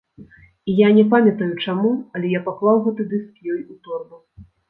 [0.71, 4.17] І я не памятаю чаму, але я паклаў гэты дыск ёй у торбу.